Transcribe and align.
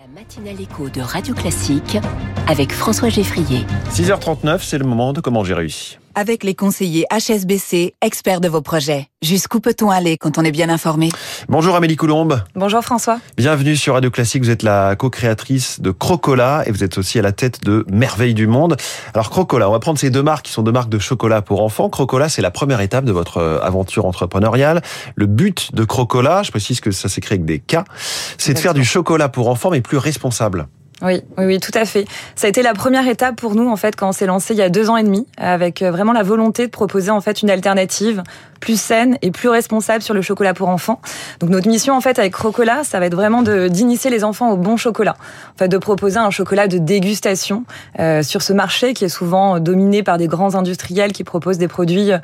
La 0.00 0.06
matinale 0.18 0.58
écho 0.58 0.88
de 0.88 1.02
Radio 1.02 1.34
Classique 1.34 1.98
avec 2.46 2.72
François 2.72 3.10
Geffrier. 3.10 3.66
6h39, 3.90 4.60
c'est 4.62 4.78
le 4.78 4.86
moment 4.86 5.12
de 5.12 5.20
comment 5.20 5.44
j'ai 5.44 5.52
réussi. 5.52 5.98
Avec 6.16 6.42
les 6.42 6.56
conseillers 6.56 7.06
HSBC, 7.12 7.94
experts 8.02 8.40
de 8.40 8.48
vos 8.48 8.62
projets. 8.62 9.06
Jusqu'où 9.22 9.60
peut-on 9.60 9.90
aller 9.90 10.16
quand 10.16 10.38
on 10.38 10.42
est 10.42 10.50
bien 10.50 10.68
informé? 10.68 11.10
Bonjour 11.48 11.76
Amélie 11.76 11.94
Coulombe. 11.94 12.42
Bonjour 12.56 12.82
François. 12.82 13.20
Bienvenue 13.36 13.76
sur 13.76 13.94
Radio 13.94 14.10
Classique. 14.10 14.42
Vous 14.42 14.50
êtes 14.50 14.64
la 14.64 14.96
co-créatrice 14.96 15.80
de 15.80 15.92
Crocola 15.92 16.64
et 16.66 16.72
vous 16.72 16.82
êtes 16.82 16.98
aussi 16.98 17.20
à 17.20 17.22
la 17.22 17.30
tête 17.30 17.62
de 17.62 17.86
Merveille 17.92 18.34
du 18.34 18.48
Monde. 18.48 18.76
Alors 19.14 19.30
Crocola, 19.30 19.68
on 19.68 19.72
va 19.72 19.78
prendre 19.78 20.00
ces 20.00 20.10
deux 20.10 20.22
marques 20.22 20.46
qui 20.46 20.52
sont 20.52 20.62
deux 20.62 20.72
marques 20.72 20.90
de 20.90 20.98
chocolat 20.98 21.42
pour 21.42 21.62
enfants. 21.62 21.88
Crocola, 21.88 22.28
c'est 22.28 22.42
la 22.42 22.50
première 22.50 22.80
étape 22.80 23.04
de 23.04 23.12
votre 23.12 23.36
euh, 23.36 23.60
aventure 23.60 24.04
entrepreneuriale. 24.04 24.82
Le 25.14 25.26
but 25.26 25.72
de 25.74 25.84
Crocola, 25.84 26.42
je 26.42 26.50
précise 26.50 26.80
que 26.80 26.90
ça 26.90 27.08
s'écrit 27.08 27.34
avec 27.34 27.44
des 27.44 27.60
K, 27.60 27.76
c'est 28.36 28.54
de 28.54 28.58
faire 28.58 28.74
du 28.74 28.84
chocolat 28.84 29.28
pour 29.28 29.48
enfants 29.48 29.70
mais 29.70 29.80
plus 29.80 29.98
responsable. 29.98 30.66
Oui, 31.02 31.22
oui, 31.38 31.44
oui, 31.46 31.60
tout 31.60 31.72
à 31.74 31.86
fait. 31.86 32.04
Ça 32.36 32.46
a 32.46 32.50
été 32.50 32.62
la 32.62 32.74
première 32.74 33.08
étape 33.08 33.36
pour 33.36 33.54
nous 33.54 33.68
en 33.68 33.76
fait 33.76 33.96
quand 33.96 34.10
on 34.10 34.12
s'est 34.12 34.26
lancé 34.26 34.52
il 34.52 34.58
y 34.58 34.62
a 34.62 34.68
deux 34.68 34.90
ans 34.90 34.98
et 34.98 35.02
demi, 35.02 35.26
avec 35.38 35.80
euh, 35.80 35.90
vraiment 35.90 36.12
la 36.12 36.22
volonté 36.22 36.66
de 36.66 36.70
proposer 36.70 37.10
en 37.10 37.22
fait 37.22 37.40
une 37.40 37.50
alternative 37.50 38.22
plus 38.60 38.78
saine 38.78 39.16
et 39.22 39.30
plus 39.30 39.48
responsable 39.48 40.02
sur 40.02 40.12
le 40.12 40.20
chocolat 40.20 40.52
pour 40.52 40.68
enfants. 40.68 41.00
Donc 41.40 41.48
notre 41.48 41.68
mission 41.68 41.96
en 41.96 42.02
fait 42.02 42.18
avec 42.18 42.34
Crocola, 42.34 42.84
ça 42.84 43.00
va 43.00 43.06
être 43.06 43.14
vraiment 43.14 43.42
d'initier 43.42 44.10
les 44.10 44.22
enfants 44.22 44.50
au 44.50 44.58
bon 44.58 44.76
chocolat. 44.76 45.16
En 45.54 45.58
fait, 45.58 45.68
de 45.68 45.78
proposer 45.78 46.18
un 46.18 46.30
chocolat 46.30 46.68
de 46.68 46.76
dégustation 46.76 47.64
euh, 47.98 48.22
sur 48.22 48.42
ce 48.42 48.52
marché 48.52 48.92
qui 48.92 49.06
est 49.06 49.08
souvent 49.08 49.58
dominé 49.58 50.02
par 50.02 50.18
des 50.18 50.26
grands 50.26 50.54
industriels 50.54 51.12
qui 51.12 51.24
proposent 51.24 51.56
des 51.56 51.68
produits 51.68 52.12
euh, 52.12 52.18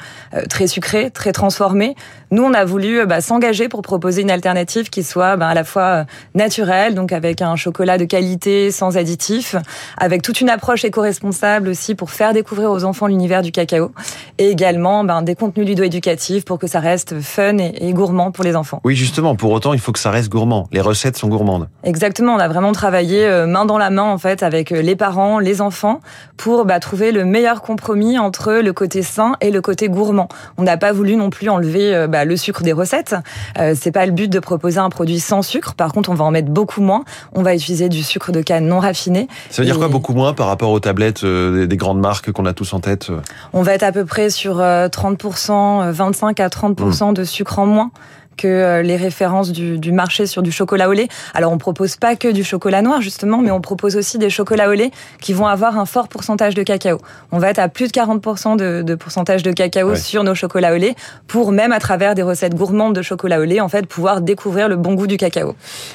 très 0.50 0.66
sucrés, 0.66 1.10
très 1.10 1.32
transformés. 1.32 1.96
Nous, 2.30 2.42
on 2.42 2.52
a 2.52 2.66
voulu 2.66 3.06
bah, 3.06 3.22
s'engager 3.22 3.68
pour 3.70 3.80
proposer 3.80 4.20
une 4.20 4.30
alternative 4.30 4.90
qui 4.90 5.02
soit 5.02 5.36
bah, 5.36 5.48
à 5.48 5.54
la 5.54 5.64
fois 5.64 6.04
naturelle, 6.34 6.94
donc 6.94 7.12
avec 7.12 7.40
un 7.40 7.56
chocolat 7.56 7.96
de 7.96 8.04
qualité 8.04 8.65
sans 8.70 8.96
additifs, 8.96 9.56
avec 9.96 10.22
toute 10.22 10.40
une 10.40 10.48
approche 10.48 10.84
éco-responsable 10.84 11.68
aussi 11.68 11.94
pour 11.94 12.10
faire 12.10 12.32
découvrir 12.32 12.70
aux 12.70 12.84
enfants 12.84 13.06
l'univers 13.06 13.42
du 13.42 13.52
cacao, 13.52 13.92
et 14.38 14.50
également 14.50 15.04
ben, 15.04 15.22
des 15.22 15.34
contenus 15.34 15.66
ludo-éducatifs 15.66 16.44
pour 16.44 16.58
que 16.58 16.66
ça 16.66 16.80
reste 16.80 17.20
fun 17.20 17.58
et, 17.58 17.92
gourmand 17.92 18.30
pour 18.30 18.44
les 18.44 18.56
enfants. 18.56 18.80
Oui, 18.84 18.94
justement, 18.94 19.36
pour 19.36 19.52
autant, 19.52 19.72
il 19.72 19.80
faut 19.80 19.92
que 19.92 19.98
ça 19.98 20.10
reste 20.10 20.28
gourmand. 20.28 20.68
Les 20.72 20.80
recettes 20.80 21.16
sont 21.16 21.28
gourmandes. 21.28 21.68
Exactement, 21.84 22.34
on 22.34 22.38
a 22.38 22.48
vraiment 22.48 22.72
travaillé 22.72 23.24
euh, 23.24 23.46
main 23.46 23.64
dans 23.64 23.78
la 23.78 23.90
main 23.90 24.02
en 24.02 24.18
fait 24.18 24.42
avec 24.42 24.72
euh, 24.72 24.82
les 24.82 24.96
parents, 24.96 25.38
les 25.38 25.60
enfants, 25.60 26.00
pour 26.36 26.64
bah, 26.64 26.80
trouver 26.80 27.12
le 27.12 27.24
meilleur 27.24 27.62
compromis 27.62 28.18
entre 28.18 28.52
le 28.54 28.72
côté 28.72 29.02
sain 29.02 29.36
et 29.40 29.50
le 29.50 29.60
côté 29.60 29.88
gourmand. 29.88 30.28
On 30.58 30.62
n'a 30.62 30.76
pas 30.76 30.92
voulu 30.92 31.16
non 31.16 31.30
plus 31.30 31.48
enlever 31.48 31.94
euh, 31.94 32.06
bah, 32.06 32.24
le 32.24 32.36
sucre 32.36 32.62
des 32.62 32.72
recettes. 32.72 33.14
Euh, 33.58 33.74
c'est 33.78 33.92
pas 33.92 34.06
le 34.06 34.12
but 34.12 34.28
de 34.28 34.38
proposer 34.38 34.78
un 34.78 34.90
produit 34.90 35.20
sans 35.20 35.42
sucre. 35.42 35.74
Par 35.74 35.92
contre, 35.92 36.10
on 36.10 36.14
va 36.14 36.24
en 36.24 36.30
mettre 36.30 36.48
beaucoup 36.48 36.80
moins. 36.80 37.04
On 37.34 37.42
va 37.42 37.54
utiliser 37.54 37.88
du 37.88 38.02
sucre 38.02 38.32
de 38.32 38.40
non 38.60 38.78
raffiné. 38.78 39.28
Ça 39.50 39.62
veut 39.62 39.66
dire 39.66 39.78
quoi 39.78 39.88
beaucoup 39.88 40.14
moins 40.14 40.32
par 40.32 40.46
rapport 40.46 40.70
aux 40.70 40.80
tablettes 40.80 41.24
euh, 41.24 41.66
des 41.66 41.76
grandes 41.76 42.00
marques 42.00 42.32
qu'on 42.32 42.46
a 42.46 42.52
tous 42.52 42.72
en 42.72 42.80
tête 42.80 43.10
euh 43.10 43.20
On 43.52 43.62
va 43.62 43.74
être 43.74 43.82
à 43.82 43.92
peu 43.92 44.04
près 44.04 44.30
sur 44.30 44.58
30%, 44.58 45.90
25 45.90 46.40
euh, 46.40 46.44
à 46.44 46.48
30% 46.48 47.10
mmh. 47.10 47.14
de 47.14 47.24
sucre 47.24 47.58
en 47.58 47.66
moins 47.66 47.90
que 48.36 48.82
les 48.82 48.96
références 48.96 49.50
du, 49.50 49.78
du, 49.78 49.92
marché 49.92 50.26
sur 50.26 50.42
du 50.42 50.52
chocolat 50.52 50.88
au 50.88 50.92
lait. 50.92 51.08
Alors 51.34 51.52
on 51.52 51.58
propose 51.58 51.96
pas 51.96 52.16
que 52.16 52.28
du 52.28 52.44
chocolat 52.44 52.82
noir 52.82 53.00
justement, 53.00 53.38
mais 53.38 53.50
on 53.50 53.60
propose 53.60 53.96
aussi 53.96 54.18
des 54.18 54.30
chocolats 54.30 54.68
au 54.68 54.74
lait 54.74 54.90
qui 55.20 55.32
vont 55.32 55.46
avoir 55.46 55.78
un 55.78 55.86
fort 55.86 56.08
pourcentage 56.08 56.54
de 56.54 56.62
cacao. 56.62 56.98
On 57.32 57.38
va 57.38 57.50
être 57.50 57.58
à 57.58 57.68
plus 57.68 57.88
de 57.88 57.92
40% 57.92 58.56
de, 58.56 58.82
de 58.82 58.94
pourcentage 58.94 59.42
de 59.42 59.52
cacao 59.52 59.90
ouais. 59.90 59.96
sur 59.96 60.22
nos 60.22 60.34
chocolats 60.34 60.74
au 60.74 60.76
lait 60.76 60.94
pour 61.26 61.52
même 61.52 61.72
à 61.72 61.78
travers 61.78 62.14
des 62.14 62.22
recettes 62.22 62.54
gourmandes 62.54 62.94
de 62.94 63.02
chocolat 63.02 63.40
au 63.40 63.44
lait 63.44 63.60
en 63.60 63.68
fait 63.68 63.86
pouvoir 63.86 64.20
découvrir 64.20 64.68
le 64.68 64.76
bon 64.76 64.94
goût 64.94 65.06
du 65.06 65.16
cacao. 65.16 65.54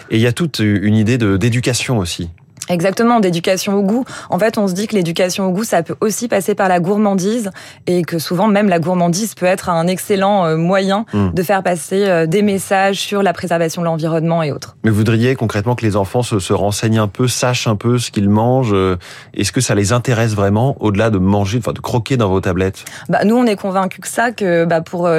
Et 0.10 0.16
il 0.16 0.22
y 0.22 0.28
a 0.28 0.34
toute 0.34 0.60
une 0.60 0.96
idée 0.96 1.18
d'éducation 1.18 2.00
aussi. 2.00 2.30
Exactement, 2.72 3.20
d'éducation 3.20 3.74
au 3.76 3.84
goût. 3.84 4.06
En 4.30 4.40
fait, 4.40 4.58
on 4.58 4.68
se 4.68 4.74
dit 4.74 4.88
que 4.88 4.96
l'éducation 4.96 5.48
au 5.48 5.52
goût, 5.52 5.66
ça 5.66 5.84
peut 5.84 5.96
aussi 6.00 6.30
passer 6.30 6.56
par 6.56 6.70
la 6.70 6.80
gourmandise 6.80 7.52
et 7.86 8.04
que 8.04 8.18
souvent 8.18 8.48
même 8.48 8.70
la 8.70 8.80
gourmandise 8.80 9.36
peut 9.36 9.46
être 9.46 9.70
un 9.70 9.88
excellent 9.88 10.46
euh, 10.46 10.56
moyen 10.56 11.06
mmh. 11.14 11.32
de 11.34 11.44
faire 11.44 11.64
passer 11.64 12.08
euh, 12.08 12.26
des 12.26 12.42
messages 12.42 12.98
sur 12.98 13.24
la 13.24 13.34
préservation 13.34 13.82
de 13.82 13.88
l'environnement 13.88 14.42
et 14.42 14.54
autres. 14.54 14.78
Mais 14.86 14.90
vous 14.90 14.98
voudriez 14.98 15.36
concrètement 15.36 15.76
que 15.76 15.86
les 15.86 15.98
enfants 15.98 16.24
se, 16.24 16.40
se 16.40 16.54
renseignent 16.54 17.00
un 17.00 17.10
peu, 17.10 17.28
sachent 17.28 17.68
un 17.68 17.76
peu 17.76 17.98
ce 17.98 18.10
qu'ils 18.10 18.30
mangent. 18.30 18.74
Euh, 18.74 18.96
est-ce 19.34 19.52
que 19.52 19.62
ça 19.62 19.76
les 19.76 19.92
intéresse 19.92 20.34
vraiment 20.34 20.78
au-delà 20.80 21.10
de 21.10 21.18
manger, 21.18 21.58
enfin 21.58 21.74
de 21.74 21.80
croquer 21.80 22.16
dans 22.16 22.30
vos 22.30 22.40
tablettes? 22.40 22.86
Bah 23.10 23.26
nous, 23.26 23.36
on 23.36 23.46
est 23.46 23.58
convaincus 23.58 24.00
que 24.00 24.08
ça, 24.08 24.32
que 24.32 24.64
bah, 24.64 24.80
pour 24.80 25.10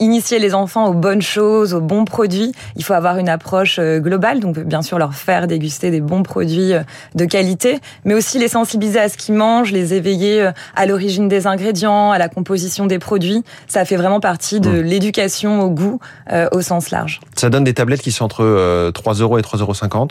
initier 0.00 0.38
les 0.38 0.54
enfants 0.54 0.86
aux 0.86 0.94
bonnes 0.94 1.22
choses, 1.22 1.74
aux 1.74 1.80
bons 1.80 2.04
produits, 2.04 2.52
il 2.76 2.84
faut 2.84 2.94
avoir 2.94 3.18
une 3.18 3.28
approche 3.28 3.78
globale. 3.80 4.40
Donc 4.40 4.58
bien 4.58 4.82
sûr 4.82 4.98
leur 4.98 5.14
faire 5.14 5.46
déguster 5.46 5.90
des 5.90 6.00
bons 6.00 6.22
produits 6.22 6.72
de 7.14 7.24
qualité, 7.24 7.80
mais 8.04 8.14
aussi 8.14 8.38
les 8.38 8.48
sensibiliser 8.48 9.00
à 9.00 9.08
ce 9.08 9.16
qu'ils 9.16 9.34
mangent, 9.34 9.72
les 9.72 9.94
éveiller 9.94 10.42
euh, 10.42 10.52
à 10.76 10.86
l'origine 10.86 11.28
des 11.28 11.46
ingrédients, 11.46 12.10
à 12.10 12.18
la 12.18 12.28
composition 12.28 12.86
des 12.86 12.98
produits. 12.98 13.42
Ça 13.66 13.84
fait 13.84 13.96
vraiment 13.96 14.20
partie 14.20 14.60
de 14.60 14.70
mmh. 14.70 14.82
l'éducation 14.82 15.62
au 15.62 15.70
goût 15.70 15.98
euh, 16.32 16.48
au 16.52 16.60
sens 16.60 16.90
large. 16.90 17.20
Ça 17.36 17.50
donne 17.50 17.64
des 17.64 17.74
tablettes 17.74 18.02
qui 18.02 18.12
sont 18.12 18.24
entre 18.24 18.44
euh, 18.44 18.90
3 18.90 19.14
euros 19.14 19.38
et 19.38 19.42
3,50 19.42 19.60
euros 19.60 20.08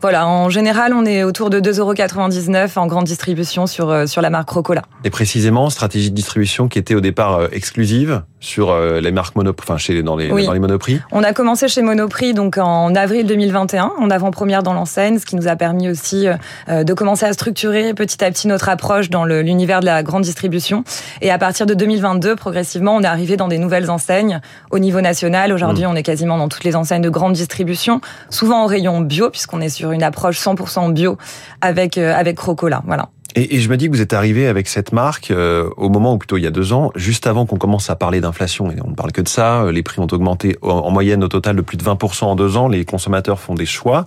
Voilà, 0.00 0.26
en 0.26 0.50
général, 0.50 0.92
on 0.94 1.04
est 1.04 1.24
autour 1.24 1.50
de 1.50 1.60
2,99 1.60 1.78
euros 1.80 2.70
en 2.76 2.86
grande 2.86 3.04
distribution 3.04 3.66
sur, 3.66 3.90
euh, 3.90 4.06
sur 4.06 4.22
la 4.22 4.30
marque 4.30 4.50
Rocola. 4.50 4.82
Et 5.04 5.10
précisément, 5.10 5.70
stratégie 5.70 6.10
de 6.10 6.16
distribution 6.16 6.68
qui 6.68 6.78
était 6.78 6.94
au 6.94 7.00
départ 7.00 7.34
euh, 7.34 7.48
exclusive 7.52 8.22
sur 8.40 8.70
euh, 8.70 9.00
les 9.00 9.12
marques 9.16 9.34
Monoprix, 9.34 9.64
enfin 9.66 9.78
chez, 9.78 10.02
dans, 10.02 10.14
les, 10.14 10.30
oui. 10.30 10.46
dans 10.46 10.52
les 10.52 10.60
Monoprix 10.60 11.00
On 11.10 11.24
a 11.24 11.32
commencé 11.32 11.68
chez 11.68 11.82
Monoprix 11.82 12.34
donc 12.34 12.58
en 12.58 12.94
avril 12.94 13.26
2021, 13.26 13.92
en 13.98 14.10
avant-première 14.10 14.62
dans 14.62 14.74
l'enseigne, 14.74 15.18
ce 15.18 15.24
qui 15.24 15.36
nous 15.36 15.48
a 15.48 15.56
permis 15.56 15.88
aussi 15.88 16.28
euh, 16.68 16.84
de 16.84 16.94
commencer 16.94 17.24
à 17.24 17.32
structurer 17.32 17.94
petit 17.94 18.22
à 18.22 18.30
petit 18.30 18.46
notre 18.46 18.68
approche 18.68 19.08
dans 19.08 19.24
l'univers 19.24 19.80
de 19.80 19.86
la 19.86 20.02
grande 20.02 20.22
distribution. 20.22 20.84
Et 21.22 21.30
à 21.30 21.38
partir 21.38 21.64
de 21.64 21.74
2022, 21.74 22.36
progressivement, 22.36 22.94
on 22.94 23.02
est 23.02 23.06
arrivé 23.06 23.36
dans 23.36 23.48
des 23.48 23.58
nouvelles 23.58 23.90
enseignes 23.90 24.40
au 24.70 24.78
niveau 24.78 25.00
national. 25.00 25.52
Aujourd'hui, 25.52 25.84
mmh. 25.84 25.90
on 25.90 25.96
est 25.96 26.02
quasiment 26.02 26.36
dans 26.36 26.48
toutes 26.48 26.64
les 26.64 26.76
enseignes 26.76 27.02
de 27.02 27.10
grande 27.10 27.32
distribution, 27.32 28.02
souvent 28.28 28.64
au 28.64 28.66
rayon 28.66 29.00
bio, 29.00 29.30
puisqu'on 29.30 29.62
est 29.62 29.70
sur 29.70 29.92
une 29.92 30.02
approche 30.02 30.38
100% 30.38 30.92
bio 30.92 31.16
avec, 31.62 31.96
euh, 31.96 32.14
avec 32.14 32.36
Crocola. 32.36 32.82
Voilà. 32.86 33.08
Et, 33.36 33.56
et, 33.56 33.60
je 33.60 33.68
me 33.68 33.76
dis 33.76 33.86
que 33.86 33.92
vous 33.92 34.00
êtes 34.00 34.14
arrivé 34.14 34.46
avec 34.46 34.66
cette 34.66 34.92
marque 34.92 35.30
euh, 35.30 35.68
au 35.76 35.90
moment, 35.90 36.14
ou 36.14 36.18
plutôt 36.18 36.38
il 36.38 36.42
y 36.42 36.46
a 36.46 36.50
deux 36.50 36.72
ans, 36.72 36.90
juste 36.94 37.26
avant 37.26 37.44
qu'on 37.44 37.58
commence 37.58 37.90
à 37.90 37.96
parler 37.96 38.20
d'inflation. 38.20 38.70
Et 38.70 38.76
on 38.82 38.88
ne 38.88 38.94
parle 38.94 39.12
que 39.12 39.20
de 39.20 39.28
ça. 39.28 39.70
Les 39.70 39.82
prix 39.82 40.00
ont 40.00 40.08
augmenté 40.10 40.56
en, 40.62 40.70
en, 40.70 40.90
moyenne 40.90 41.22
au 41.22 41.28
total 41.28 41.54
de 41.54 41.62
plus 41.62 41.76
de 41.76 41.84
20% 41.84 42.24
en 42.24 42.34
deux 42.34 42.56
ans. 42.56 42.66
Les 42.66 42.84
consommateurs 42.84 43.38
font 43.38 43.54
des 43.54 43.66
choix. 43.66 44.06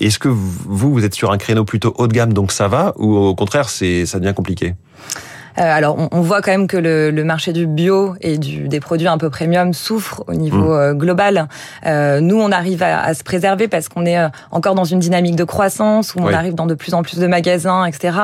Est-ce 0.00 0.20
que 0.20 0.28
vous, 0.28 0.92
vous 0.92 1.04
êtes 1.04 1.14
sur 1.14 1.32
un 1.32 1.38
créneau 1.38 1.64
plutôt 1.64 1.94
haut 1.98 2.06
de 2.06 2.12
gamme, 2.12 2.32
donc 2.32 2.52
ça 2.52 2.68
va, 2.68 2.94
ou 2.96 3.16
au 3.16 3.34
contraire, 3.34 3.68
c'est 3.68 4.06
ça 4.06 4.20
devient 4.20 4.34
compliqué? 4.34 4.74
euh, 5.08 5.29
alors, 5.56 5.98
on, 5.98 6.08
on, 6.12 6.20
voit 6.20 6.42
quand 6.42 6.52
même 6.52 6.66
que 6.66 6.76
le, 6.76 7.10
le, 7.10 7.24
marché 7.24 7.52
du 7.52 7.66
bio 7.66 8.14
et 8.20 8.38
du, 8.38 8.68
des 8.68 8.80
produits 8.80 9.08
un 9.08 9.18
peu 9.18 9.30
premium 9.30 9.72
souffre 9.72 10.24
au 10.26 10.34
niveau 10.34 10.74
mmh. 10.74 10.78
euh, 10.78 10.94
global. 10.94 11.48
Euh, 11.86 12.20
nous, 12.20 12.40
on 12.40 12.52
arrive 12.52 12.82
à, 12.82 13.02
à 13.02 13.14
se 13.14 13.22
préserver 13.22 13.68
parce 13.68 13.88
qu'on 13.88 14.06
est 14.06 14.18
euh, 14.18 14.28
encore 14.50 14.74
dans 14.74 14.84
une 14.84 14.98
dynamique 14.98 15.36
de 15.36 15.44
croissance 15.44 16.14
où 16.14 16.20
on 16.20 16.32
arrive 16.32 16.54
dans 16.54 16.66
de 16.66 16.74
plus 16.74 16.94
en 16.94 17.02
plus 17.02 17.18
de 17.18 17.26
magasins, 17.26 17.84
etc. 17.84 18.16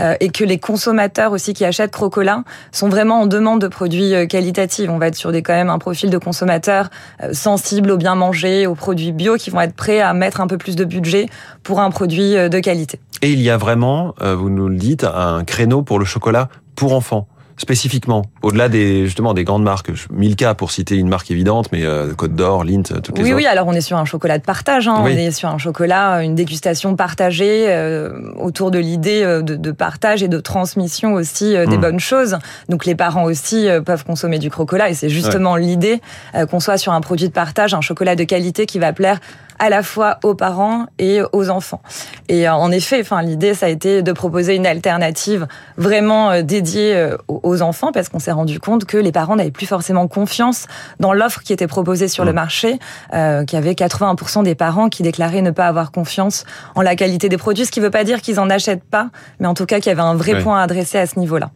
Euh, 0.00 0.14
et 0.20 0.30
que 0.30 0.44
les 0.44 0.58
consommateurs 0.58 1.32
aussi 1.32 1.54
qui 1.54 1.64
achètent 1.64 1.92
Crocola 1.92 2.42
sont 2.72 2.88
vraiment 2.88 3.20
en 3.22 3.26
demande 3.26 3.60
de 3.60 3.68
produits 3.68 4.14
euh, 4.14 4.26
qualitatifs. 4.26 4.88
On 4.90 4.98
va 4.98 5.08
être 5.08 5.16
sur 5.16 5.32
des 5.32 5.42
quand 5.42 5.54
même 5.54 5.70
un 5.70 5.78
profil 5.78 6.10
de 6.10 6.18
consommateurs 6.18 6.90
sensibles 7.32 7.90
au 7.90 7.96
bien 7.96 8.14
manger, 8.14 8.66
aux 8.66 8.74
produits 8.74 9.12
bio, 9.12 9.36
qui 9.36 9.50
vont 9.50 9.60
être 9.60 9.74
prêts 9.74 10.00
à 10.00 10.12
mettre 10.14 10.40
un 10.40 10.46
peu 10.46 10.58
plus 10.58 10.76
de 10.76 10.84
budget 10.84 11.26
pour 11.62 11.80
un 11.80 11.90
produit 11.90 12.34
de 12.34 12.60
qualité. 12.60 12.98
Et 13.22 13.32
il 13.32 13.40
y 13.40 13.50
a 13.50 13.56
vraiment, 13.56 14.14
vous 14.20 14.50
nous 14.50 14.68
le 14.68 14.76
dites, 14.76 15.04
un 15.04 15.44
créneau 15.44 15.82
pour 15.82 15.98
le 15.98 16.04
chocolat 16.04 16.48
pour 16.74 16.92
enfants 16.92 17.28
spécifiquement 17.56 18.22
au-delà 18.42 18.68
des 18.68 19.04
justement 19.04 19.32
des 19.32 19.44
grandes 19.44 19.62
marques 19.62 19.90
Milka 20.10 20.54
pour 20.54 20.70
citer 20.70 20.96
une 20.96 21.08
marque 21.08 21.30
évidente 21.30 21.68
mais 21.72 21.84
euh, 21.84 22.12
Côte 22.14 22.34
d'Or, 22.34 22.64
Lindt, 22.64 23.00
toutes 23.02 23.18
les 23.18 23.24
oui, 23.24 23.30
autres. 23.30 23.36
Oui 23.36 23.46
alors 23.46 23.66
on 23.68 23.72
est 23.72 23.80
sur 23.80 23.96
un 23.96 24.04
chocolat 24.04 24.38
de 24.38 24.44
partage 24.44 24.88
hein. 24.88 25.02
oui. 25.04 25.12
on 25.14 25.18
est 25.18 25.30
sur 25.30 25.48
un 25.48 25.58
chocolat 25.58 26.22
une 26.22 26.34
dégustation 26.34 26.96
partagée 26.96 27.66
euh, 27.68 28.32
autour 28.36 28.70
de 28.70 28.78
l'idée 28.78 29.22
euh, 29.22 29.42
de, 29.42 29.54
de, 29.54 29.70
partage 29.70 30.22
et 30.22 30.28
de 30.28 30.40
transmission 30.40 31.14
aussi 31.14 31.56
euh, 31.56 31.66
des 31.66 31.76
mmh. 31.76 31.80
bonnes 31.80 32.00
choses. 32.00 32.38
Donc 32.68 32.86
les 32.86 32.94
parents 32.94 33.24
aussi 33.24 33.68
euh, 33.68 33.80
peuvent 33.80 34.04
consommer 34.04 34.38
du 34.38 34.50
chocolat 34.50 34.90
et 34.90 34.94
c'est 34.94 35.08
justement 35.08 35.52
ouais. 35.52 35.60
l'idée 35.60 36.00
euh, 36.34 36.46
qu'on 36.46 36.60
soit 36.60 36.78
sur 36.78 36.92
un 36.92 37.00
produit 37.00 37.28
de 37.28 37.32
partage, 37.32 37.74
un 37.74 37.80
chocolat 37.80 38.16
de 38.16 38.24
qualité 38.24 38.66
qui 38.66 38.78
va 38.78 38.92
plaire 38.92 39.20
à 39.58 39.70
la 39.70 39.82
fois 39.82 40.18
aux 40.22 40.34
parents 40.34 40.86
et 40.98 41.20
aux 41.32 41.50
enfants. 41.50 41.82
Et 42.28 42.48
en 42.48 42.70
effet, 42.70 43.00
enfin 43.00 43.22
l'idée 43.22 43.54
ça 43.54 43.66
a 43.66 43.68
été 43.68 44.02
de 44.02 44.12
proposer 44.12 44.54
une 44.54 44.66
alternative 44.66 45.46
vraiment 45.76 46.42
dédiée 46.42 47.10
aux 47.28 47.62
enfants 47.62 47.92
parce 47.92 48.08
qu'on 48.08 48.18
s'est 48.18 48.32
rendu 48.32 48.60
compte 48.60 48.84
que 48.84 48.96
les 48.96 49.12
parents 49.12 49.36
n'avaient 49.36 49.50
plus 49.50 49.66
forcément 49.66 50.08
confiance 50.08 50.66
dans 51.00 51.12
l'offre 51.12 51.42
qui 51.42 51.52
était 51.52 51.66
proposée 51.66 52.08
sur 52.08 52.24
mmh. 52.24 52.26
le 52.26 52.32
marché, 52.32 52.78
euh, 53.12 53.44
qu'il 53.44 53.58
y 53.58 53.62
avait 53.62 53.72
80% 53.72 54.42
des 54.42 54.54
parents 54.54 54.88
qui 54.88 55.02
déclaraient 55.02 55.42
ne 55.42 55.50
pas 55.50 55.66
avoir 55.66 55.92
confiance 55.92 56.44
en 56.74 56.82
la 56.82 56.96
qualité 56.96 57.28
des 57.28 57.36
produits, 57.36 57.66
ce 57.66 57.70
qui 57.70 57.80
ne 57.80 57.84
veut 57.84 57.90
pas 57.90 58.04
dire 58.04 58.20
qu'ils 58.20 58.40
en 58.40 58.50
achètent 58.50 58.84
pas, 58.84 59.10
mais 59.40 59.46
en 59.46 59.54
tout 59.54 59.66
cas 59.66 59.76
qu'il 59.80 59.86
y 59.86 59.92
avait 59.92 60.00
un 60.00 60.14
vrai 60.14 60.34
oui. 60.34 60.42
point 60.42 60.58
à 60.58 60.62
adresser 60.62 60.98
à 60.98 61.06
ce 61.06 61.18
niveau-là. 61.18 61.50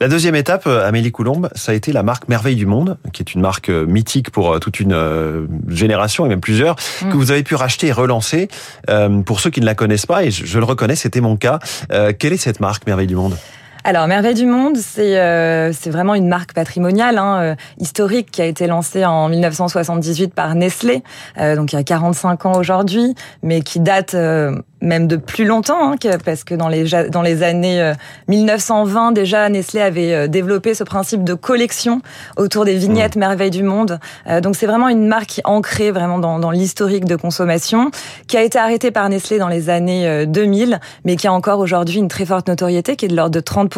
La 0.00 0.08
deuxième 0.08 0.34
étape, 0.34 0.66
Amélie 0.66 1.12
Coulombe, 1.12 1.50
ça 1.54 1.72
a 1.72 1.74
été 1.74 1.92
la 1.92 2.02
marque 2.02 2.28
Merveille 2.28 2.56
du 2.56 2.66
Monde, 2.66 2.96
qui 3.12 3.22
est 3.22 3.34
une 3.34 3.40
marque 3.40 3.68
mythique 3.68 4.30
pour 4.30 4.58
toute 4.60 4.80
une 4.80 5.48
génération 5.68 6.24
et 6.24 6.28
même 6.28 6.40
plusieurs, 6.40 6.76
mmh. 6.76 7.10
que 7.10 7.16
vous 7.16 7.30
avez 7.30 7.39
avez 7.40 7.44
pu 7.44 7.54
racheter 7.54 7.88
et 7.88 7.92
relancer. 7.92 8.48
pour 9.24 9.40
ceux 9.40 9.50
qui 9.50 9.60
ne 9.60 9.66
la 9.66 9.74
connaissent 9.74 10.06
pas, 10.06 10.24
et 10.24 10.30
je, 10.30 10.58
le 10.58 10.64
reconnais, 10.64 10.96
c'était 10.96 11.20
mon 11.20 11.36
cas. 11.36 11.58
quelle 12.18 12.32
est 12.32 12.36
cette 12.36 12.60
marque 12.60 12.86
Merveille 12.86 13.06
du 13.06 13.16
Monde? 13.16 13.36
Alors, 13.82 14.06
Merveille 14.06 14.34
du 14.34 14.44
Monde, 14.44 14.76
c'est 14.76 15.18
euh, 15.18 15.72
vraiment 15.86 16.14
une 16.14 16.28
marque 16.28 16.52
patrimoniale, 16.52 17.16
hein, 17.16 17.40
euh, 17.40 17.54
historique, 17.78 18.30
qui 18.30 18.42
a 18.42 18.44
été 18.44 18.66
lancée 18.66 19.06
en 19.06 19.28
1978 19.30 20.34
par 20.34 20.54
Nestlé, 20.54 21.02
euh, 21.38 21.56
donc 21.56 21.72
il 21.72 21.76
y 21.76 21.78
a 21.78 21.82
45 21.82 22.44
ans 22.44 22.58
aujourd'hui, 22.58 23.14
mais 23.42 23.62
qui 23.62 23.80
date 23.80 24.14
même 24.80 25.06
de 25.06 25.16
plus 25.16 25.44
longtemps, 25.44 25.92
hein, 25.92 25.96
parce 26.24 26.44
que 26.44 26.54
dans 26.54 26.68
les, 26.68 26.84
dans 27.10 27.22
les 27.22 27.42
années 27.42 27.92
1920, 28.28 29.12
déjà, 29.12 29.48
Nestlé 29.48 29.80
avait 29.80 30.28
développé 30.28 30.74
ce 30.74 30.84
principe 30.84 31.24
de 31.24 31.34
collection 31.34 32.02
autour 32.36 32.64
des 32.64 32.76
vignettes 32.76 33.16
mmh. 33.16 33.20
Merveille 33.20 33.50
du 33.50 33.62
Monde. 33.62 33.98
donc, 34.42 34.56
c'est 34.56 34.66
vraiment 34.66 34.88
une 34.88 35.06
marque 35.06 35.26
qui 35.26 35.40
est 35.40 35.46
ancrée 35.46 35.90
vraiment 35.90 36.18
dans, 36.18 36.38
dans 36.38 36.50
l'historique 36.50 37.04
de 37.04 37.16
consommation, 37.16 37.90
qui 38.26 38.36
a 38.36 38.42
été 38.42 38.58
arrêtée 38.58 38.90
par 38.90 39.08
Nestlé 39.08 39.38
dans 39.38 39.48
les 39.48 39.70
années 39.70 40.26
2000, 40.26 40.80
mais 41.04 41.16
qui 41.16 41.26
a 41.26 41.32
encore 41.32 41.58
aujourd'hui 41.58 41.98
une 41.98 42.08
très 42.08 42.24
forte 42.24 42.48
notoriété, 42.48 42.96
qui 42.96 43.06
est 43.06 43.08
de 43.08 43.16
l'ordre 43.16 43.34
de 43.34 43.40
30 43.40 43.70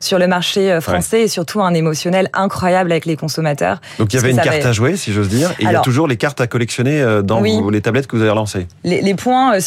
sur 0.00 0.18
le 0.18 0.26
marché 0.26 0.72
euh, 0.72 0.80
français 0.80 1.22
et 1.22 1.28
surtout 1.28 1.62
un 1.62 1.74
émotionnel 1.74 2.28
incroyable 2.32 2.92
avec 2.92 3.06
les 3.06 3.16
consommateurs. 3.16 3.80
Donc 3.98 4.12
il 4.12 4.16
y 4.16 4.18
avait 4.18 4.30
une 4.30 4.36
carte 4.36 4.64
à 4.64 4.72
jouer, 4.72 4.96
si 4.96 5.12
j'ose 5.12 5.28
dire, 5.28 5.50
et 5.58 5.64
il 5.64 5.70
y 5.70 5.74
a 5.74 5.80
toujours 5.80 6.08
les 6.08 6.16
cartes 6.16 6.40
à 6.40 6.46
collectionner 6.46 7.00
euh, 7.00 7.22
dans 7.22 7.40
les 7.40 7.80
tablettes 7.80 8.06
que 8.06 8.16
vous 8.16 8.22
avez 8.22 8.30
relancées. 8.30 8.66
Les, 8.84 9.14
points 9.14 9.56
euh, 9.56 9.60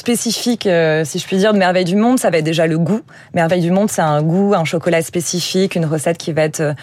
spécifiques, 0.59 1.05
si 1.05 1.19
je 1.19 1.25
puis 1.25 1.37
dire, 1.37 1.53
de 1.53 1.57
Merveille 1.57 1.85
du 1.85 1.95
Monde, 1.95 2.19
ça 2.19 2.29
va 2.29 2.37
être 2.37 2.45
déjà 2.45 2.67
le 2.67 2.77
goût. 2.77 3.01
Merveille 3.33 3.61
du 3.61 3.71
Monde, 3.71 3.89
c'est 3.89 4.01
un 4.01 4.21
goût, 4.21 4.53
un 4.53 4.65
chocolat 4.65 5.01
spécifique, 5.01 5.75
une 5.75 5.85
recette 5.85 6.17
qui 6.17 6.33
va 6.33 6.43
être 6.43 6.75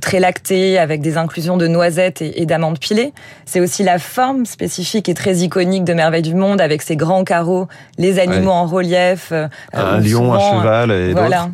très 0.00 0.20
lactée, 0.20 0.78
avec 0.78 1.00
des 1.00 1.16
inclusions 1.16 1.56
de 1.56 1.66
noisettes 1.66 2.22
et, 2.22 2.46
d'amandes 2.46 2.78
pilées. 2.78 3.12
C'est 3.44 3.60
aussi 3.60 3.82
la 3.82 3.98
forme 3.98 4.46
spécifique 4.46 5.08
et 5.08 5.14
très 5.14 5.38
iconique 5.38 5.84
de 5.84 5.94
Merveille 5.94 6.22
du 6.22 6.34
Monde, 6.34 6.60
avec 6.60 6.82
ses 6.82 6.96
grands 6.96 7.24
carreaux, 7.24 7.68
les 7.98 8.18
animaux 8.18 8.50
en 8.50 8.66
relief. 8.66 9.32
un 9.72 10.00
lion, 10.00 10.32
un 10.32 10.40
cheval 10.40 10.90
et 10.90 11.12
voilà 11.12 11.48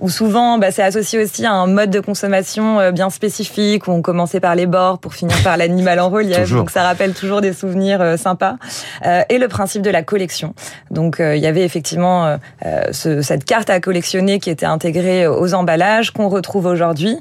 où 0.00 0.08
souvent 0.08 0.58
bah, 0.58 0.70
c'est 0.70 0.82
associé 0.82 1.22
aussi 1.22 1.46
à 1.46 1.52
un 1.52 1.66
mode 1.66 1.90
de 1.90 2.00
consommation 2.00 2.80
euh, 2.80 2.90
bien 2.92 3.10
spécifique, 3.10 3.88
où 3.88 3.92
on 3.92 4.02
commençait 4.02 4.40
par 4.40 4.54
les 4.54 4.66
bords 4.66 4.98
pour 4.98 5.14
finir 5.14 5.36
par 5.42 5.56
l'animal 5.56 6.00
en 6.00 6.08
relief. 6.08 6.50
donc 6.50 6.70
ça 6.70 6.82
rappelle 6.82 7.14
toujours 7.14 7.40
des 7.40 7.52
souvenirs 7.52 8.00
euh, 8.00 8.16
sympas. 8.16 8.56
Euh, 9.06 9.22
et 9.28 9.38
le 9.38 9.48
principe 9.48 9.82
de 9.82 9.90
la 9.90 10.02
collection. 10.02 10.54
Donc 10.90 11.16
il 11.20 11.38
y 11.38 11.46
avait 11.46 11.64
effectivement 11.64 12.38
ce, 12.92 13.22
cette 13.22 13.44
carte 13.44 13.70
à 13.70 13.80
collectionner 13.80 14.38
qui 14.38 14.50
était 14.50 14.66
intégrée 14.66 15.26
aux 15.26 15.54
emballages 15.54 16.10
qu'on 16.10 16.28
retrouve 16.28 16.66
aujourd'hui 16.66 17.18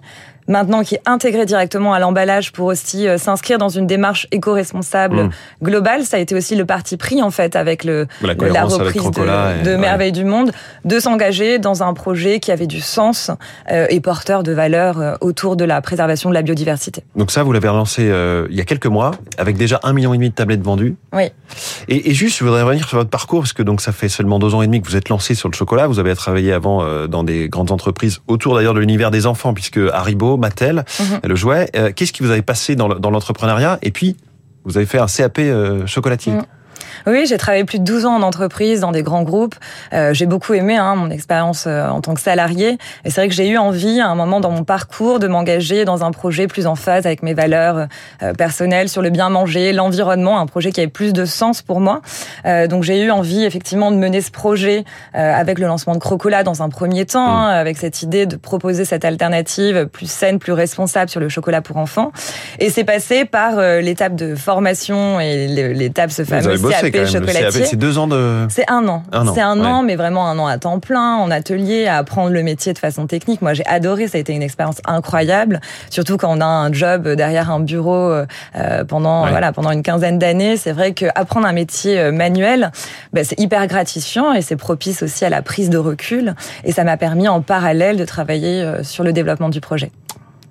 maintenant 0.47 0.83
qui 0.83 0.95
est 0.95 1.01
intégré 1.05 1.45
directement 1.45 1.93
à 1.93 1.99
l'emballage 1.99 2.51
pour 2.51 2.67
aussi 2.67 3.07
euh, 3.07 3.17
s'inscrire 3.17 3.57
dans 3.57 3.69
une 3.69 3.87
démarche 3.87 4.27
éco-responsable 4.31 5.23
mmh. 5.23 5.29
globale. 5.63 6.03
Ça 6.03 6.17
a 6.17 6.19
été 6.19 6.35
aussi 6.35 6.55
le 6.55 6.65
parti 6.65 6.97
pris 6.97 7.21
en 7.21 7.31
fait 7.31 7.55
avec 7.55 7.83
le, 7.83 8.07
la, 8.21 8.65
reprise 8.65 9.11
de, 9.11 9.63
de 9.63 9.75
Merveille 9.75 10.11
du 10.11 10.25
Monde 10.25 10.51
de 10.85 10.99
s'engager 10.99 11.59
dans 11.59 11.83
un 11.83 11.93
projet 11.93 12.39
qui 12.39 12.51
avait 12.51 12.67
du 12.67 12.81
sens 12.81 13.31
euh, 13.71 13.87
et 13.89 13.99
porteur 13.99 14.43
de 14.43 14.51
valeurs 14.51 14.99
euh, 14.99 15.15
autour 15.21 15.55
de 15.55 15.63
la 15.63 15.81
préservation 15.81 16.29
de 16.29 16.33
la 16.33 16.41
biodiversité. 16.41 17.03
Donc 17.15 17.31
ça, 17.31 17.43
vous 17.43 17.53
l'avez 17.53 17.69
relancé 17.69 18.11
il 18.49 18.55
y 18.55 18.61
a 18.61 18.65
quelques 18.65 18.87
mois 18.87 19.11
avec 19.37 19.57
déjà 19.57 19.79
un 19.83 19.93
million 19.93 20.13
et 20.13 20.17
demi 20.17 20.29
de 20.29 20.35
tablettes 20.35 20.63
vendues. 20.63 20.95
Oui. 21.13 21.31
Et, 21.87 22.09
et, 22.09 22.13
juste, 22.13 22.37
je 22.37 22.43
voudrais 22.43 22.63
revenir 22.63 22.87
sur 22.87 22.97
votre 22.97 23.09
parcours 23.09 23.41
parce 23.41 23.53
que 23.53 23.63
donc 23.63 23.81
ça 23.81 23.91
fait 23.91 24.09
seulement 24.09 24.39
deux 24.39 24.53
ans 24.55 24.61
et 24.61 24.67
demi 24.67 24.81
que 24.81 24.87
vous 24.87 24.95
êtes 24.95 25.09
lancé 25.09 25.35
sur 25.35 25.49
le 25.49 25.53
chocolat. 25.53 25.87
Vous 25.87 25.99
avez 25.99 26.15
travaillé 26.15 26.53
avant 26.53 27.07
dans 27.07 27.23
des 27.23 27.49
grandes 27.49 27.71
entreprises 27.71 28.19
autour 28.27 28.55
d'ailleurs 28.55 28.73
de 28.73 28.79
l'univers 28.79 29.11
des 29.11 29.25
enfants 29.25 29.53
puisque 29.53 29.79
Haribo 29.93 30.30
Mattel, 30.37 30.85
mhm. 30.99 31.19
le 31.23 31.35
jouet. 31.35 31.69
Euh, 31.75 31.91
qu'est-ce 31.95 32.13
qui 32.13 32.23
vous 32.23 32.31
avait 32.31 32.41
passé 32.41 32.75
dans 32.75 32.87
l'entrepreneuriat? 32.87 33.79
Et 33.81 33.91
puis, 33.91 34.17
vous 34.63 34.77
avez 34.77 34.85
fait 34.85 34.99
un 34.99 35.07
CAP 35.07 35.39
euh, 35.39 35.85
chocolatier. 35.87 36.33
Mhm. 36.33 36.45
Oui, 37.07 37.25
j'ai 37.25 37.37
travaillé 37.37 37.63
plus 37.63 37.79
de 37.79 37.83
12 37.83 38.05
ans 38.05 38.15
en 38.15 38.21
entreprise, 38.21 38.81
dans 38.81 38.91
des 38.91 39.03
grands 39.03 39.23
groupes. 39.23 39.55
Euh, 39.93 40.13
j'ai 40.13 40.25
beaucoup 40.25 40.53
aimé 40.53 40.77
hein, 40.77 40.95
mon 40.95 41.09
expérience 41.09 41.65
euh, 41.67 41.87
en 41.87 42.01
tant 42.01 42.13
que 42.13 42.21
salarié. 42.21 42.77
Et 43.05 43.09
c'est 43.09 43.21
vrai 43.21 43.27
que 43.27 43.33
j'ai 43.33 43.47
eu 43.47 43.57
envie, 43.57 43.99
à 43.99 44.07
un 44.07 44.15
moment 44.15 44.39
dans 44.39 44.51
mon 44.51 44.63
parcours, 44.63 45.19
de 45.19 45.27
m'engager 45.27 45.85
dans 45.85 46.03
un 46.03 46.11
projet 46.11 46.47
plus 46.47 46.67
en 46.67 46.75
phase 46.75 47.05
avec 47.05 47.23
mes 47.23 47.33
valeurs 47.33 47.87
euh, 48.23 48.33
personnelles 48.33 48.89
sur 48.89 49.01
le 49.01 49.09
bien 49.09 49.29
manger, 49.29 49.73
l'environnement, 49.73 50.39
un 50.39 50.45
projet 50.45 50.71
qui 50.71 50.79
avait 50.79 50.89
plus 50.89 51.13
de 51.13 51.25
sens 51.25 51.61
pour 51.61 51.79
moi. 51.79 52.01
Euh, 52.45 52.67
donc 52.67 52.83
j'ai 52.83 53.01
eu 53.01 53.11
envie 53.11 53.43
effectivement 53.43 53.91
de 53.91 53.97
mener 53.97 54.21
ce 54.21 54.31
projet 54.31 54.83
euh, 55.15 55.33
avec 55.33 55.59
le 55.59 55.67
lancement 55.67 55.93
de 55.93 55.99
Crocola 55.99 56.43
dans 56.43 56.61
un 56.61 56.69
premier 56.69 57.05
temps, 57.05 57.25
mmh. 57.25 57.29
hein, 57.29 57.49
avec 57.49 57.77
cette 57.77 58.01
idée 58.01 58.25
de 58.25 58.35
proposer 58.35 58.85
cette 58.85 59.05
alternative 59.05 59.87
plus 59.91 60.09
saine, 60.09 60.39
plus 60.39 60.53
responsable 60.53 61.09
sur 61.09 61.19
le 61.19 61.29
chocolat 61.29 61.61
pour 61.61 61.77
enfants. 61.77 62.11
Et 62.59 62.69
c'est 62.69 62.83
passé 62.83 63.25
par 63.25 63.59
l'étape 63.81 64.15
de 64.15 64.35
formation 64.35 65.19
et 65.19 65.47
l'étape 65.47 66.11
ce 66.11 66.23
fameux 66.23 66.57
c'est 67.51 67.75
deux 67.75 67.97
ans 67.97 68.07
de. 68.07 68.47
C'est 68.49 68.69
un 68.69 68.87
an. 68.87 69.03
c'est 69.33 69.41
un 69.41 69.63
an, 69.63 69.83
mais 69.83 69.95
vraiment 69.95 70.27
un 70.27 70.37
an 70.39 70.47
à 70.47 70.57
temps 70.57 70.79
plein, 70.79 71.15
en 71.15 71.31
atelier, 71.31 71.87
à 71.87 71.97
apprendre 71.97 72.31
le 72.31 72.43
métier 72.43 72.73
de 72.73 72.79
façon 72.79 73.07
technique. 73.07 73.41
Moi, 73.41 73.53
j'ai 73.53 73.65
adoré. 73.65 74.07
Ça 74.07 74.17
a 74.17 74.21
été 74.21 74.33
une 74.33 74.43
expérience 74.43 74.77
incroyable, 74.85 75.61
surtout 75.89 76.17
quand 76.17 76.35
on 76.35 76.41
a 76.41 76.45
un 76.45 76.71
job 76.71 77.07
derrière 77.07 77.51
un 77.51 77.59
bureau 77.59 78.11
euh, 78.55 78.83
pendant 78.85 79.27
voilà 79.27 79.51
pendant 79.51 79.71
une 79.71 79.83
quinzaine 79.83 80.19
d'années. 80.19 80.57
C'est 80.57 80.71
vrai 80.71 80.93
que 80.93 81.05
apprendre 81.15 81.47
un 81.47 81.53
métier 81.53 81.99
euh, 81.99 82.11
manuel, 82.11 82.71
ben, 83.13 83.23
c'est 83.23 83.39
hyper 83.39 83.65
gratifiant 83.67 84.33
et 84.33 84.41
c'est 84.41 84.55
propice 84.55 85.03
aussi 85.03 85.25
à 85.25 85.29
la 85.29 85.41
prise 85.41 85.69
de 85.69 85.77
recul. 85.77 86.35
Et 86.63 86.71
ça 86.71 86.83
m'a 86.83 86.97
permis 86.97 87.27
en 87.27 87.41
parallèle 87.41 87.97
de 87.97 88.05
travailler 88.05 88.61
euh, 88.61 88.83
sur 88.83 89.03
le 89.03 89.13
développement 89.13 89.49
du 89.49 89.61
projet. 89.61 89.91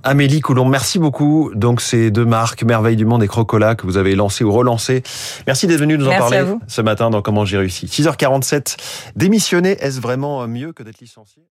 Amélie 0.03 0.41
Coulon, 0.41 0.65
merci 0.65 0.99
beaucoup. 0.99 1.51
Donc 1.55 1.81
ces 1.81 2.11
deux 2.11 2.25
marques, 2.25 2.63
Merveille 2.63 2.97
du 2.97 3.05
Monde 3.05 3.23
et 3.23 3.29
Crocola, 3.29 3.75
que 3.75 3.87
vous 3.87 3.99
avez 3.99 4.15
lancé 4.15 4.45
ou 4.45 4.53
relancé. 4.53 5.03
Merci 5.47 5.67
d'être 5.67 5.81
venu 5.81 5.99
nous 5.99 6.09
en 6.09 6.17
parler 6.17 6.43
ce 6.69 6.81
matin 6.81 7.11
dans 7.11 7.21
Comment 7.21 7.45
j'ai 7.45 7.59
réussi. 7.59 7.87
6h47, 7.87 8.77
démissionner, 9.15 9.73
est-ce 9.81 10.01
vraiment 10.01 10.47
mieux 10.49 10.73
que 10.73 10.83
d'être 10.83 11.01
licencié? 11.01 11.43